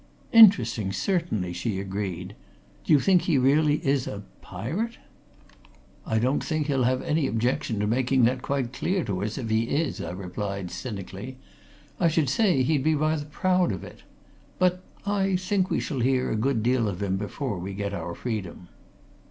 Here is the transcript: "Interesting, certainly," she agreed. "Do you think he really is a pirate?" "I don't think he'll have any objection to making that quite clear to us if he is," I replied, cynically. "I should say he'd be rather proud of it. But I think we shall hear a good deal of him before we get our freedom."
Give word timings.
"Interesting, 0.33 0.91
certainly," 0.91 1.53
she 1.53 1.79
agreed. 1.79 2.33
"Do 2.85 2.91
you 2.93 2.99
think 2.99 3.21
he 3.21 3.37
really 3.37 3.75
is 3.85 4.07
a 4.07 4.23
pirate?" 4.41 4.97
"I 6.07 6.17
don't 6.17 6.43
think 6.43 6.65
he'll 6.65 6.85
have 6.85 7.03
any 7.03 7.27
objection 7.27 7.79
to 7.79 7.85
making 7.85 8.23
that 8.23 8.41
quite 8.41 8.73
clear 8.73 9.03
to 9.03 9.23
us 9.23 9.37
if 9.37 9.51
he 9.51 9.65
is," 9.65 10.01
I 10.01 10.09
replied, 10.13 10.71
cynically. 10.71 11.37
"I 11.99 12.07
should 12.07 12.29
say 12.29 12.63
he'd 12.63 12.83
be 12.83 12.95
rather 12.95 13.25
proud 13.25 13.71
of 13.71 13.83
it. 13.83 14.01
But 14.57 14.81
I 15.05 15.35
think 15.35 15.69
we 15.69 15.79
shall 15.79 15.99
hear 15.99 16.31
a 16.31 16.35
good 16.35 16.63
deal 16.63 16.87
of 16.87 17.03
him 17.03 17.17
before 17.17 17.59
we 17.59 17.75
get 17.75 17.93
our 17.93 18.15
freedom." 18.15 18.69